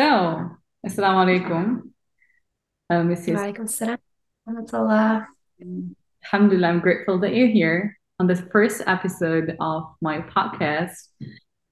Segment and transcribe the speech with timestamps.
[0.00, 1.82] So, Assalamu alaikum,
[2.88, 3.36] uh, Mrs.
[3.36, 3.98] Walaikum salam.
[6.24, 10.96] Alhamdulillah, I'm grateful that you're here on this first episode of my podcast.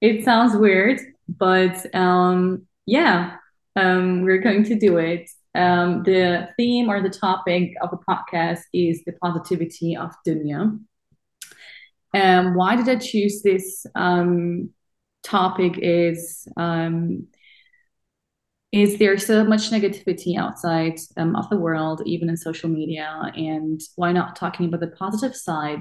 [0.03, 3.37] It sounds weird, but um, yeah,
[3.77, 5.31] um, we're going to do it.
[5.55, 10.79] Um, the theme or the topic of the podcast is the positivity of dunya.
[12.13, 14.69] Um, why did I choose this um,
[15.25, 15.79] topic?
[15.79, 17.29] Is um,
[18.73, 23.33] is there so much negativity outside um, of the world, even in social media?
[23.35, 25.81] And why not talking about the positive side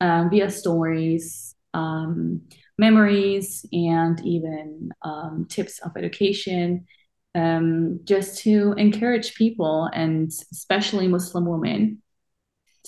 [0.00, 2.42] um, via stories, um,
[2.78, 6.86] memories, and even um, tips of education,
[7.34, 12.02] um, just to encourage people, and especially Muslim women,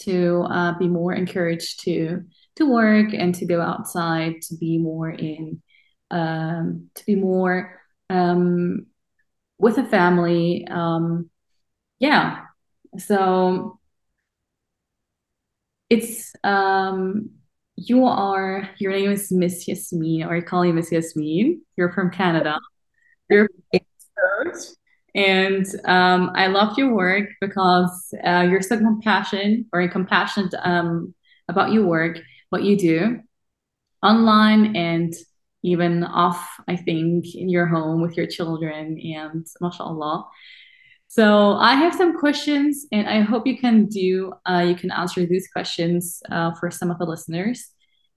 [0.01, 2.23] to uh, be more encouraged to
[2.57, 5.61] to work and to go outside, to be more in,
[6.13, 7.81] um, to be more
[9.59, 10.67] with a family.
[10.71, 11.31] Um,
[11.99, 12.43] yeah.
[12.99, 13.79] So
[15.91, 17.31] it's um
[17.77, 21.63] you are your name is Miss Yasmin, or I call you Miss Yasmin.
[21.77, 22.59] You're from Canada.
[23.29, 23.49] You're
[25.15, 31.15] and um, I love your work because uh, you're so compassionate or compassionate um,
[31.49, 32.19] about your work,
[32.51, 33.21] what you do
[34.03, 35.15] online and
[35.65, 40.29] even off, I think, in your home with your children and mashallah.
[41.09, 45.25] So I have some questions and I hope you can do, uh, you can answer
[45.25, 47.71] these questions uh, for some of the listeners.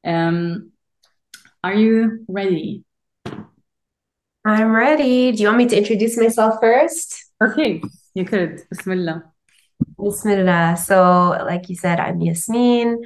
[0.04, 0.72] Um,
[1.64, 2.84] are you ready?
[4.44, 5.32] I'm ready.
[5.32, 7.32] Do you want me to introduce myself first?
[7.44, 7.82] Okay,
[8.14, 8.64] you could.
[8.70, 9.24] Bismillah.
[10.02, 10.78] Bismillah.
[10.78, 13.04] So, like you said, I'm Yasmin.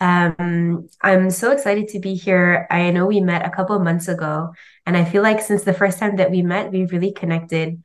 [0.00, 2.66] Um, I'm so excited to be here.
[2.70, 4.52] I know we met a couple of months ago,
[4.84, 7.82] and I feel like since the first time that we met, we've really connected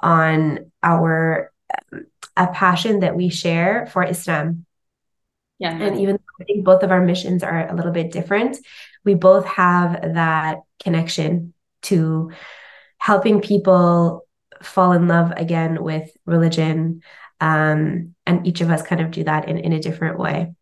[0.00, 1.52] on our
[1.92, 4.66] um, a passion that we share for Islam.
[5.58, 5.76] Yeah.
[5.76, 8.56] And even though I think both of our missions are a little bit different,
[9.04, 12.32] we both have that connection to
[12.98, 14.26] helping people
[14.62, 17.02] fall in love again with religion.
[17.40, 20.52] Um, and each of us kind of do that in, in a different way.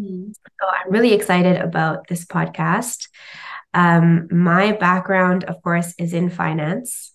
[0.00, 3.08] So I'm really excited about this podcast.
[3.74, 7.12] Um, my background, of course, is in finance.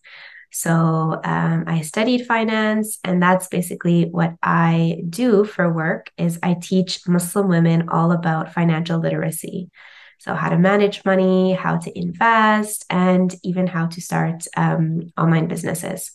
[0.51, 6.11] So um, I studied finance, and that's basically what I do for work.
[6.17, 9.69] Is I teach Muslim women all about financial literacy.
[10.19, 15.47] So how to manage money, how to invest, and even how to start um, online
[15.47, 16.11] businesses.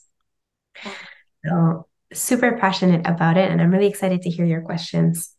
[1.44, 5.37] So super passionate about it, and I'm really excited to hear your questions.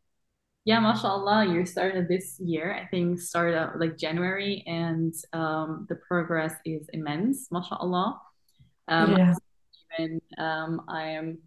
[0.63, 2.72] Yeah, mashallah, you started this year.
[2.73, 8.22] I think started out like January, and um, the progress is immense, mashallah.
[8.88, 9.33] Um, yeah.
[9.97, 11.39] Even um, I am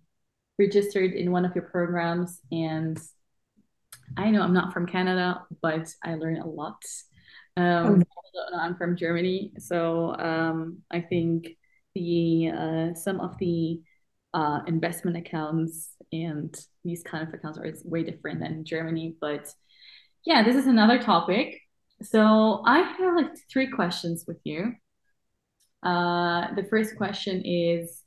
[0.59, 3.01] registered in one of your programs, and
[4.17, 6.83] I know I'm not from Canada, but I learn a lot.
[7.57, 8.03] Um,
[8.37, 8.59] oh.
[8.59, 11.57] I'm from Germany, so um, I think
[11.95, 13.81] the uh, some of the
[14.35, 19.15] uh, investment accounts and these kind of accounts are way different than Germany.
[19.21, 19.49] But
[20.27, 21.61] yeah, this is another topic.
[22.03, 24.75] So I have like three questions with you.
[25.83, 28.03] Uh, the first question is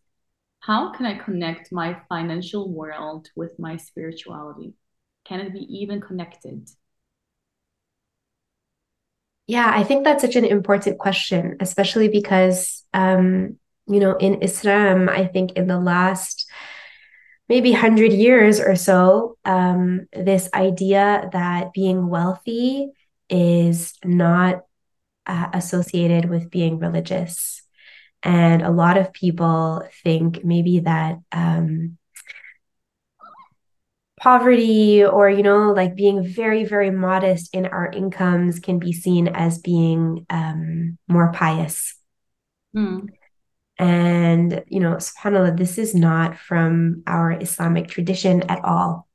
[0.59, 4.73] How can I connect my financial world with my spirituality?
[5.25, 6.69] Can it be even connected?
[9.47, 13.57] Yeah, I think that's such an important question, especially because um,
[13.87, 16.49] you know, in Islam, I think in the last
[17.49, 22.91] maybe 100 years or so, um, this idea that being wealthy
[23.29, 24.63] is not
[25.25, 27.61] uh, associated with being religious.
[28.23, 31.97] And a lot of people think maybe that um,
[34.19, 39.27] poverty or, you know, like being very, very modest in our incomes can be seen
[39.27, 41.95] as being um, more pious.
[42.75, 43.09] Mm.
[43.79, 49.07] And, you know, subhanAllah, this is not from our Islamic tradition at all.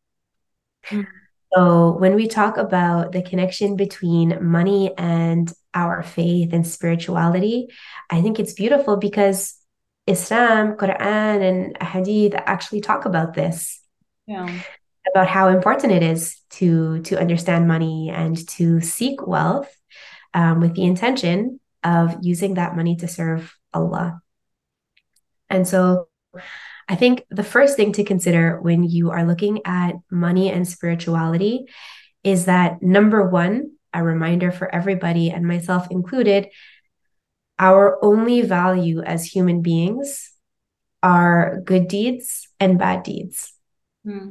[1.54, 7.68] So when we talk about the connection between money and our faith and spirituality,
[8.08, 9.54] I think it's beautiful because
[10.06, 13.80] Islam, Quran, and Hadith actually talk about this.
[14.26, 14.48] Yeah.
[15.14, 19.68] About how important it is to to understand money and to seek wealth
[20.32, 24.21] um, with the intention of using that money to serve Allah.
[25.52, 26.08] And so
[26.88, 31.66] I think the first thing to consider when you are looking at money and spirituality
[32.24, 36.48] is that number one, a reminder for everybody and myself included,
[37.58, 40.32] our only value as human beings
[41.02, 43.52] are good deeds and bad deeds.
[44.04, 44.30] Hmm.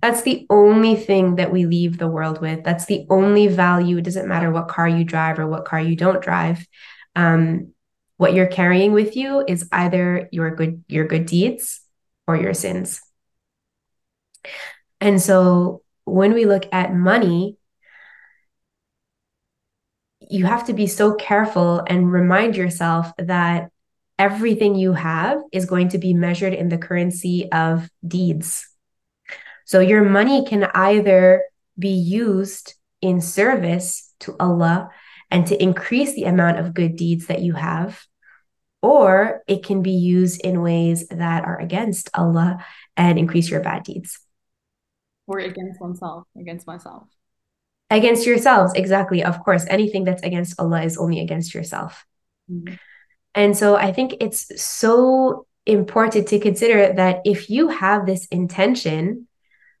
[0.00, 2.64] That's the only thing that we leave the world with.
[2.64, 3.98] That's the only value.
[3.98, 6.66] It doesn't matter what car you drive or what car you don't drive.
[7.14, 7.71] Um,
[8.22, 11.80] what you're carrying with you is either your good your good deeds
[12.28, 13.00] or your sins.
[15.00, 17.56] And so when we look at money,
[20.20, 23.70] you have to be so careful and remind yourself that
[24.20, 28.68] everything you have is going to be measured in the currency of deeds.
[29.64, 31.42] So your money can either
[31.76, 34.90] be used in service to Allah
[35.32, 38.06] and to increase the amount of good deeds that you have,
[38.82, 42.64] or it can be used in ways that are against Allah
[42.96, 44.18] and increase your bad deeds.
[45.26, 47.04] Or against oneself, against myself.
[47.90, 49.22] Against yourselves, exactly.
[49.22, 52.04] Of course, anything that's against Allah is only against yourself.
[52.50, 52.74] Mm-hmm.
[53.34, 59.28] And so I think it's so important to consider that if you have this intention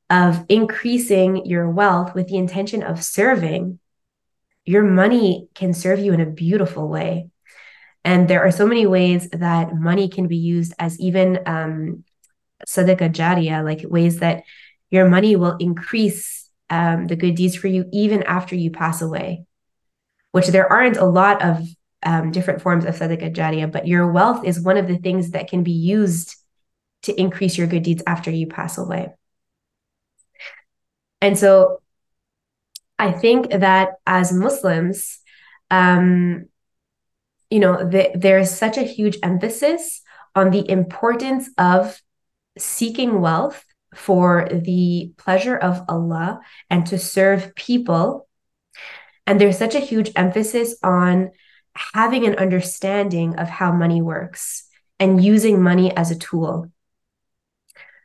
[0.08, 3.78] of increasing your wealth with the intention of serving,
[4.64, 7.30] your money can serve you in a beautiful way.
[8.04, 12.04] And there are so many ways that money can be used as even um,
[12.66, 14.42] sadaqah jariyah, like ways that
[14.90, 19.44] your money will increase um, the good deeds for you even after you pass away,
[20.32, 21.66] which there aren't a lot of
[22.02, 25.48] um, different forms of sadaqah jariyah, but your wealth is one of the things that
[25.48, 26.34] can be used
[27.02, 29.12] to increase your good deeds after you pass away.
[31.20, 31.80] And so
[32.98, 35.20] I think that as Muslims,
[35.70, 36.46] um,
[37.52, 40.00] you know, the, there's such a huge emphasis
[40.34, 42.00] on the importance of
[42.56, 43.62] seeking wealth
[43.94, 46.40] for the pleasure of Allah
[46.70, 48.26] and to serve people.
[49.26, 51.32] And there's such a huge emphasis on
[51.76, 54.64] having an understanding of how money works
[54.98, 56.72] and using money as a tool.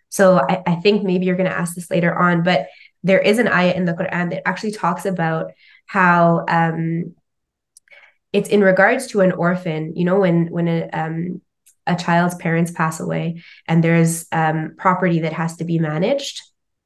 [0.09, 2.67] So I, I think maybe you're going to ask this later on, but
[3.03, 5.51] there is an ayah in the Quran that actually talks about
[5.85, 7.15] how um,
[8.37, 9.95] it's in regards to an orphan.
[9.95, 11.41] You know, when when a um,
[11.87, 16.41] a child's parents pass away and there's um, property that has to be managed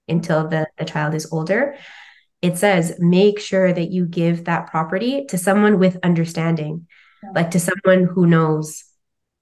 [0.08, 1.76] until the, the child is older
[2.42, 6.88] it says make sure that you give that property to someone with understanding
[7.24, 7.32] yeah.
[7.34, 8.84] like to someone who knows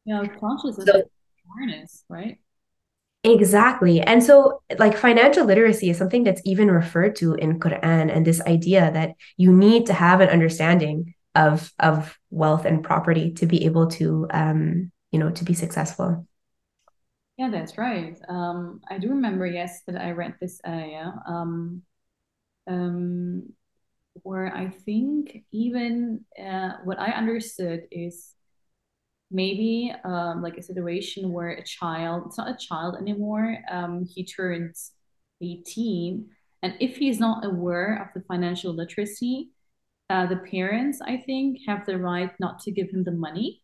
[0.05, 1.03] yeah conscious of so,
[1.45, 2.39] awareness right
[3.25, 3.99] Exactly.
[3.99, 8.39] And so like financial literacy is something that's even referred to in Quran and this
[8.39, 13.65] idea that you need to have an understanding of of wealth and property to be
[13.65, 16.25] able to um you know to be successful.
[17.37, 18.19] Yeah, that's right.
[18.27, 21.83] Um I do remember yes that I read this ayah um
[22.67, 23.53] um
[24.23, 28.33] where I think even uh, what I understood is
[29.31, 34.23] maybe um, like a situation where a child, it's not a child anymore, um, he
[34.25, 34.91] turns
[35.41, 36.29] 18.
[36.63, 39.49] And if he's not aware of the financial literacy,
[40.09, 43.61] uh, the parents, I think, have the right not to give him the money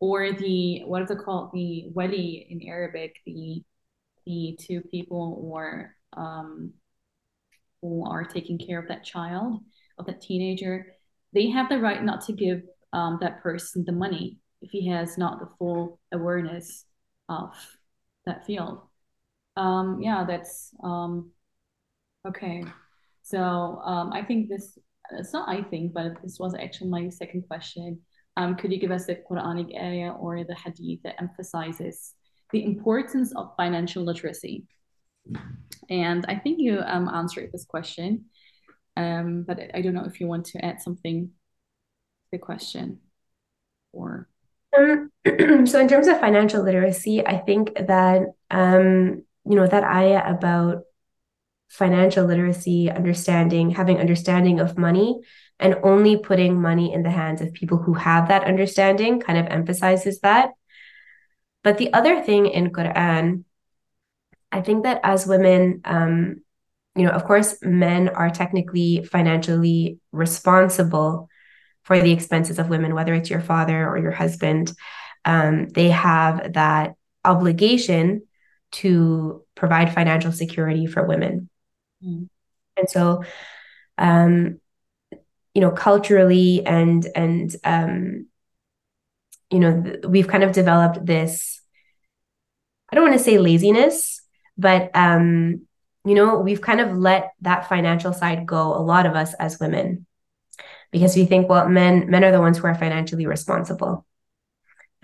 [0.00, 1.50] or the, what is it called?
[1.52, 3.62] The wali in Arabic, the,
[4.26, 6.72] the two people or um,
[7.82, 9.60] who are taking care of that child,
[9.98, 10.94] of that teenager,
[11.32, 15.18] they have the right not to give um, that person the money if he has
[15.18, 16.84] not the full awareness
[17.28, 17.52] of
[18.24, 18.80] that field.
[19.56, 21.30] Um, yeah, that's um,
[22.26, 22.64] okay.
[23.22, 24.78] So um, I think this,
[25.12, 28.00] it's not I think, but this was actually my second question.
[28.36, 32.14] Um, could you give us the Quranic ayah or the hadith that emphasizes
[32.52, 34.64] the importance of financial literacy?
[35.88, 38.26] And I think you um, answered this question,
[38.96, 42.98] um, but I don't know if you want to add something to the question
[43.92, 44.28] or.
[44.76, 45.10] Um,
[45.66, 50.84] so in terms of financial literacy, I think that um, you know that ayah about
[51.74, 55.20] financial literacy, understanding, having understanding of money,
[55.58, 59.46] and only putting money in the hands of people who have that understanding kind of
[59.46, 60.50] emphasizes that.
[61.64, 63.42] But the other thing in Quran,
[64.52, 66.42] I think that as women, um,
[66.94, 71.28] you know, of course, men are technically financially responsible
[71.82, 74.72] for the expenses of women, whether it's your father or your husband.
[75.24, 78.22] Um, they have that obligation
[78.72, 81.48] to provide financial security for women.
[82.04, 82.28] Mm.
[82.76, 83.24] And so,
[83.98, 84.60] um,
[85.54, 88.26] you know, culturally and and um,
[89.50, 91.60] you know, th- we've kind of developed this.
[92.90, 94.20] I don't want to say laziness,
[94.58, 95.66] but um,
[96.04, 98.74] you know, we've kind of let that financial side go.
[98.74, 100.06] A lot of us as women,
[100.90, 104.04] because we think, well, men men are the ones who are financially responsible.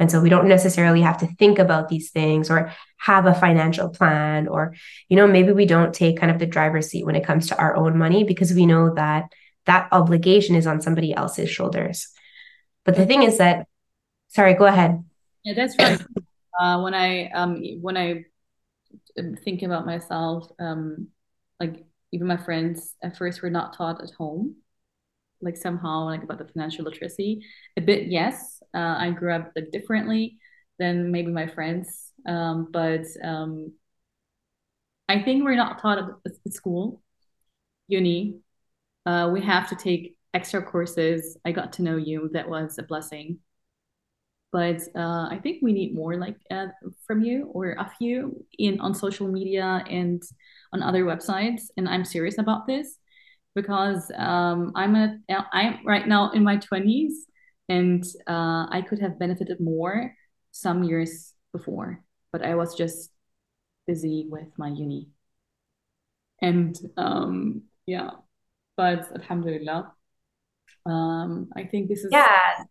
[0.01, 3.91] And so we don't necessarily have to think about these things or have a financial
[3.91, 4.75] plan or,
[5.09, 7.59] you know, maybe we don't take kind of the driver's seat when it comes to
[7.59, 9.25] our own money because we know that
[9.67, 12.09] that obligation is on somebody else's shoulders.
[12.85, 13.67] But the thing is that,
[14.29, 15.05] sorry, go ahead.
[15.45, 16.01] Yeah, that's right.
[16.59, 18.25] Uh, when I um when I
[19.45, 21.09] think about myself, um,
[21.59, 24.57] like even my friends at first were not taught at home,
[25.41, 27.43] like somehow like about the financial literacy.
[27.77, 28.60] A bit, yes.
[28.75, 30.39] Uh, I grew up bit differently
[30.79, 33.73] than maybe my friends, um, but um,
[35.09, 37.03] I think we're not taught at school,
[37.89, 38.39] uni.
[39.07, 41.37] Uh, we have to take extra courses.
[41.45, 42.31] I got to know you.
[42.33, 43.39] That was a blessing.
[44.53, 46.67] But uh, I think we need more like uh,
[47.07, 50.23] from you or of you in on social media and
[50.73, 51.63] on other websites.
[51.77, 52.99] And I'm serious about this
[53.55, 55.19] because um, I'm a
[55.53, 57.27] I'm right now in my 20s
[57.71, 60.13] and uh, I could have benefited more
[60.51, 63.11] some years before, but I was just
[63.87, 65.09] busy with my uni.
[66.43, 68.11] And um, yeah,
[68.77, 69.93] but alhamdulillah,
[70.85, 72.65] um, I think this is yeah.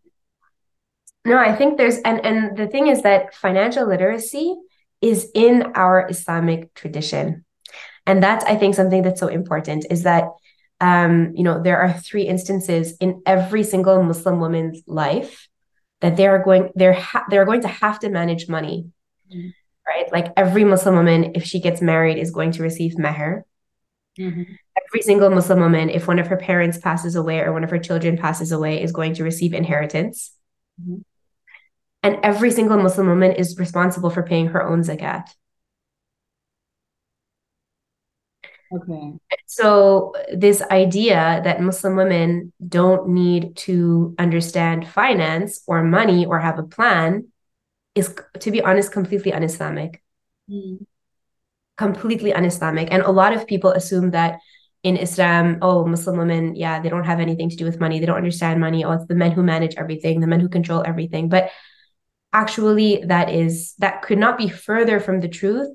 [1.26, 4.54] No, I think there's and and the thing is that financial literacy
[5.02, 7.46] is in our Islamic tradition.
[8.06, 10.26] And that's I think something that's so important is that
[10.82, 15.48] um, you know, there are three instances in every single Muslim woman's life
[16.02, 18.88] that they are going they're ha- they're going to have to manage money.
[19.32, 19.50] Mm-hmm.
[19.88, 20.12] Right?
[20.12, 23.42] Like every Muslim woman if she gets married is going to receive meher.
[24.18, 24.44] Mm-hmm.
[24.88, 27.80] Every single Muslim woman if one of her parents passes away or one of her
[27.80, 30.32] children passes away is going to receive inheritance.
[30.82, 31.02] Mm-hmm.
[32.02, 35.28] And every single Muslim woman is responsible for paying her own zakat.
[38.72, 39.14] Okay.
[39.48, 46.60] So, this idea that Muslim women don't need to understand finance or money or have
[46.60, 47.30] a plan
[47.96, 50.02] is, to be honest, completely un Islamic.
[50.50, 50.86] Mm.
[51.78, 52.90] Completely un Islamic.
[52.92, 54.40] And a lot of people assume that
[54.84, 58.00] in Islam, oh, Muslim women, yeah, they don't have anything to do with money.
[58.00, 58.86] They don't understand money.
[58.86, 61.28] Oh, it's the men who manage everything, the men who control everything.
[61.28, 61.50] But
[62.32, 65.68] actually, that is, that could not be further from the truth.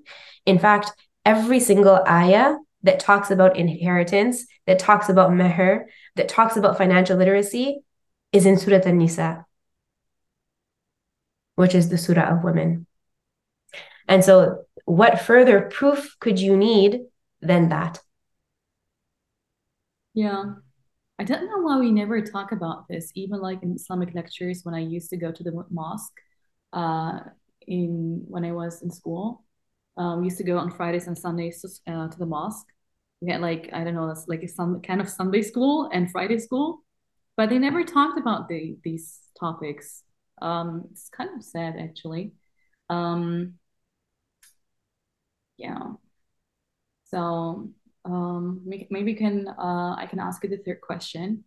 [0.47, 0.93] In fact,
[1.25, 5.87] every single ayah that talks about inheritance, that talks about meher,
[6.17, 7.83] that talks about financial literacy
[8.33, 9.45] is in Surah An-Nisa,
[11.57, 12.87] which is the surah of women.
[14.07, 17.01] And so, what further proof could you need
[17.41, 18.01] than that?
[20.13, 20.45] Yeah.
[21.19, 24.75] I don't know why we never talk about this, even like in Islamic lectures when
[24.75, 26.13] I used to go to the mosque
[26.73, 27.21] uh,
[27.67, 29.45] in when I was in school.
[29.97, 32.67] Um, we used to go on Fridays and Sundays to, uh, to the mosque
[33.27, 36.83] get like I don't know, that's like some kind of Sunday school and Friday school,
[37.37, 40.03] but they never talked about the these topics.
[40.43, 42.33] Um, it's kind of sad actually.
[42.91, 43.55] Um,
[45.57, 45.93] yeah.
[47.05, 47.71] So
[48.05, 51.45] um, maybe can uh, I can ask you the third question.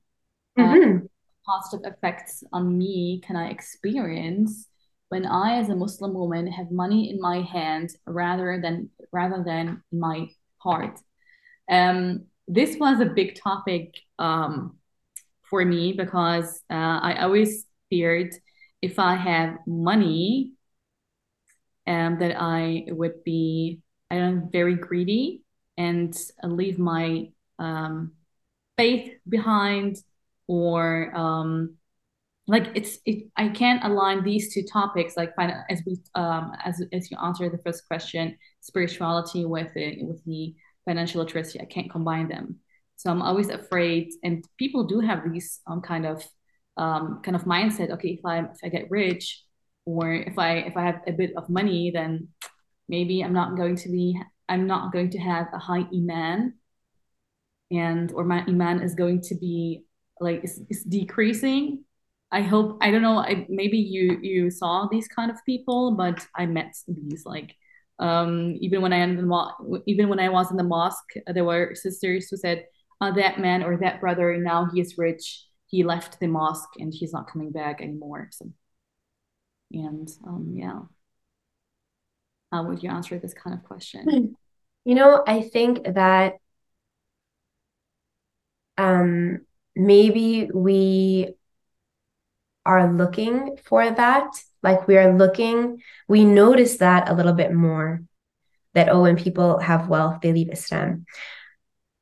[0.58, 0.98] Uh, mm-hmm.
[0.98, 1.08] Uh,
[1.46, 4.68] positive effects on me can I experience
[5.10, 9.84] when I, as a Muslim woman, have money in my hand rather than rather than
[9.92, 11.00] my heart?
[11.70, 14.78] Um, this was a big topic um,
[15.44, 18.34] for me because uh, I always feared
[18.82, 20.54] if I have money
[21.86, 25.42] um, that I would be I don't very greedy
[25.78, 28.14] and leave my um,
[28.78, 29.98] faith behind
[30.48, 31.76] or um,
[32.48, 35.34] like it's it, I can't align these two topics like
[35.70, 40.56] as we um, as as you answer the first question spirituality with it with the
[40.88, 41.60] financial literacy.
[41.62, 42.56] I can't combine them.
[42.96, 46.26] So I'm always afraid, and people do have these um, kind of
[46.78, 47.92] um, kind of mindset.
[47.92, 49.44] Okay, if I if I get rich,
[49.86, 52.30] or if I if I have a bit of money, then
[52.90, 56.56] maybe I'm not going to be I'm not going to have a high iman,
[57.70, 59.84] and or my iman is going to be
[60.20, 61.84] like it's, it's decreasing.
[62.32, 63.20] I hope I don't know.
[63.20, 67.54] I, maybe you you saw these kind of people, but I met these like
[68.00, 69.02] um, even when I
[69.86, 72.66] even when I was in the mosque, there were sisters who said,
[73.02, 75.46] uh, "That man or that brother now he is rich.
[75.68, 78.52] He left the mosque and he's not coming back anymore." So,
[79.72, 80.82] and um, yeah,
[82.52, 84.36] how would you answer this kind of question?
[84.86, 86.36] You know, I think that
[88.78, 89.42] um,
[89.76, 91.34] maybe we
[92.66, 94.30] are looking for that
[94.64, 98.02] like we are looking, we notice that a little bit more
[98.74, 101.06] that, oh, when people have wealth, they leave Islam.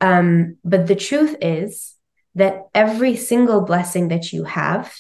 [0.02, 1.96] Um, but the truth is
[2.36, 4.94] that every single blessing that you have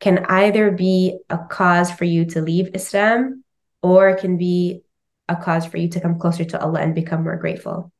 [0.00, 3.44] can either be a cause for you to leave Islam
[3.82, 4.82] or it can be
[5.28, 7.92] a cause for you to come closer to Allah and become more grateful.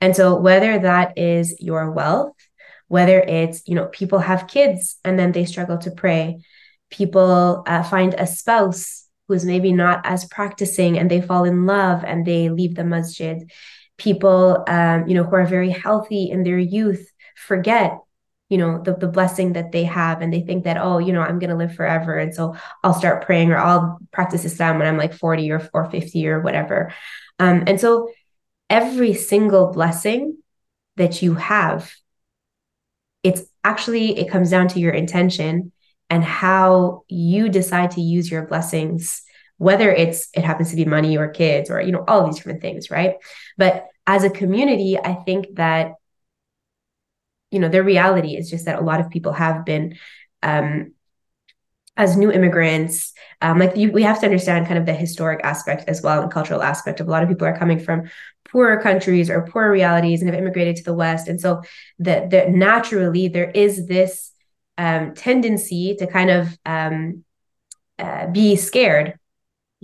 [0.00, 2.34] And so whether that is your wealth,
[2.88, 6.40] whether it's, you know, people have kids and then they struggle to pray,
[6.90, 12.04] people uh, find a spouse who's maybe not as practicing and they fall in love
[12.04, 13.50] and they leave the masjid,
[13.96, 17.06] people, um, you know, who are very healthy in their youth
[17.36, 17.98] forget
[18.50, 21.22] you know the, the blessing that they have and they think that oh you know
[21.22, 22.54] i'm going to live forever and so
[22.84, 26.40] i'll start praying or i'll practice islam when i'm like 40 or, or 50 or
[26.40, 26.92] whatever.
[27.38, 28.10] Um, and so
[28.68, 30.36] every single blessing
[30.96, 31.90] that you have
[33.22, 35.72] it's actually it comes down to your intention
[36.10, 39.22] and how you decide to use your blessings
[39.56, 42.60] whether it's it happens to be money or kids or you know all these different
[42.60, 43.14] things right?
[43.56, 45.92] But as a community i think that
[47.50, 49.96] you know the reality is just that a lot of people have been
[50.42, 50.92] um,
[51.96, 53.12] as new immigrants
[53.42, 56.32] um, like you, we have to understand kind of the historic aspect as well and
[56.32, 58.08] cultural aspect of a lot of people are coming from
[58.50, 61.28] poorer countries or poorer realities and have immigrated to the west.
[61.28, 61.62] And so
[62.00, 64.32] that the, naturally there is this
[64.82, 67.24] um, tendency to kind of um,
[67.98, 69.08] uh, be scared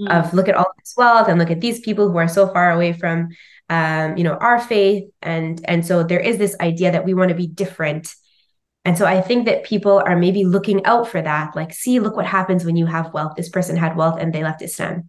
[0.00, 0.08] mm.
[0.08, 2.70] of look at all this wealth and look at these people who are so far
[2.70, 3.28] away from
[3.68, 5.04] um, you know, our faith.
[5.22, 8.14] And, and so there is this idea that we want to be different.
[8.84, 11.56] And so I think that people are maybe looking out for that.
[11.56, 13.34] Like, see, look what happens when you have wealth.
[13.36, 15.08] This person had wealth and they left Islam,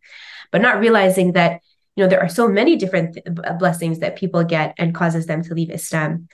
[0.51, 1.61] but not realizing that,
[1.95, 3.25] you know, there are so many different th-
[3.59, 6.27] blessings that people get and causes them to leave Islam.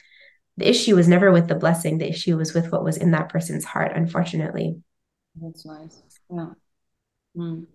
[0.58, 1.98] The issue was never with the blessing.
[1.98, 4.82] The issue was with what was in that person's heart, unfortunately.
[5.42, 6.02] That's nice.
[6.30, 6.50] Yeah.
[7.36, 7.66] Mm.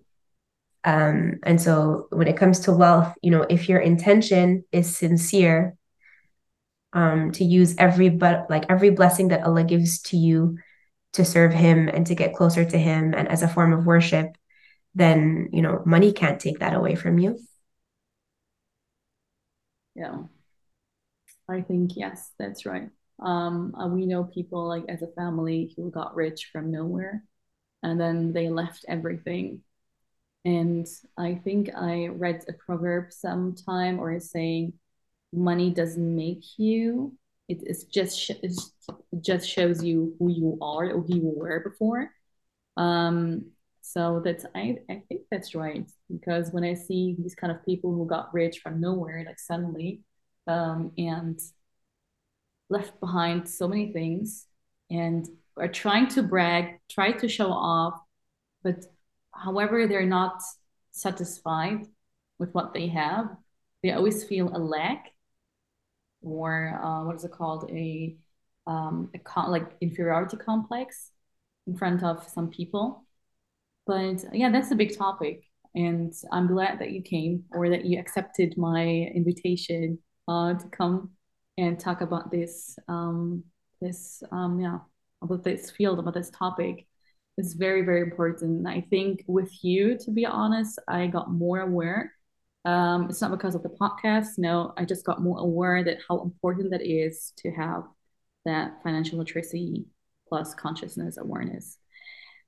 [0.84, 5.76] Um, and so when it comes to wealth, you know, if your intention is sincere,
[6.92, 10.58] um, to use every but like every blessing that Allah gives to you
[11.12, 14.36] to serve Him and to get closer to Him and as a form of worship,
[14.94, 17.38] then you know money can't take that away from you.
[19.94, 20.22] Yeah,
[21.48, 22.90] I think yes, that's right.
[23.20, 27.24] Um, uh, we know people like as a family who got rich from nowhere,
[27.82, 29.62] and then they left everything
[30.44, 30.86] and
[31.18, 34.74] I think I read a proverb sometime or is saying,
[35.32, 37.16] money doesn't make you.
[37.48, 38.52] It is just it
[39.20, 42.10] just shows you who you are or who you were before.
[42.76, 47.64] Um, so that's I I think that's right because when I see these kind of
[47.64, 50.02] people who got rich from nowhere, like suddenly,
[50.48, 51.38] um, and
[52.68, 54.46] left behind so many things
[54.90, 58.00] and are trying to brag, try to show off,
[58.62, 58.84] but
[59.32, 60.40] however they're not
[60.92, 61.86] satisfied
[62.38, 63.28] with what they have
[63.82, 65.12] they always feel a lack
[66.20, 67.70] or uh, what is it called?
[67.70, 68.16] A
[68.66, 71.10] um, a con- like inferiority complex
[71.66, 73.04] in front of some people.
[73.86, 77.98] But yeah that's a big topic and i'm glad that you came or that you
[77.98, 79.98] accepted my invitation
[80.28, 81.10] uh, to come
[81.56, 83.42] and talk about this um,
[83.80, 84.78] this um, yeah
[85.22, 86.86] about this field about this topic
[87.38, 88.66] is very, very important.
[88.66, 92.12] I think with you, to be honest, I got more aware.
[92.64, 94.30] Um, it's not because of the podcast.
[94.36, 97.84] No, I just got more aware that how important that is to have
[98.44, 99.86] that financial literacy
[100.28, 101.78] plus consciousness awareness.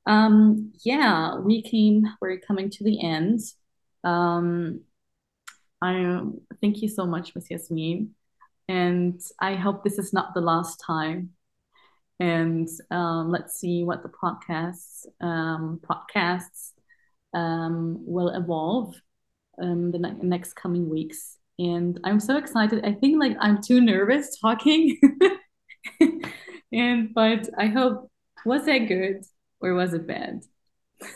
[0.07, 3.40] Um, yeah, we came, we're coming to the end.
[4.03, 4.81] Um,
[5.83, 6.21] I
[6.61, 7.51] thank you so much, Ms.
[7.51, 8.14] Yasmin.
[8.69, 11.31] And I hope this is not the last time
[12.21, 16.73] and um, let's see what the podcasts um, podcasts
[17.35, 18.95] um, will evolve
[19.61, 21.38] um, the ne- next coming weeks.
[21.59, 22.85] And I'm so excited.
[22.85, 24.99] I think like I'm too nervous talking,
[26.73, 28.11] and but I hope
[28.45, 29.25] was that good
[29.61, 30.43] or was it bad?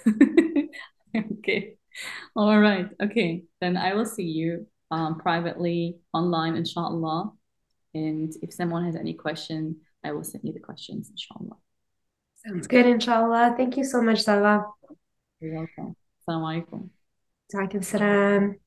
[1.17, 1.77] okay,
[2.37, 3.45] all right, okay.
[3.61, 7.33] Then I will see you um, privately online, inshallah.
[7.95, 11.57] And if someone has any question, I will send you the questions, inshallah.
[12.47, 13.55] Sounds good, inshallah.
[13.57, 14.65] Thank you so much, Salwa.
[15.41, 15.97] You're welcome.
[16.21, 16.91] Assalamu alaikum.
[17.55, 18.64] Alaikum salam.